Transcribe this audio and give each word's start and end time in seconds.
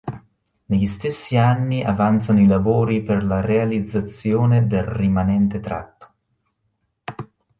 Negli 0.65 0.87
stessi 0.87 1.37
anni 1.37 1.83
avanzavano 1.83 2.43
i 2.43 2.47
lavori 2.47 3.03
per 3.03 3.23
la 3.23 3.39
realizzazione 3.41 4.65
del 4.65 4.81
rimanente 4.81 5.59
tratto. 5.59 6.13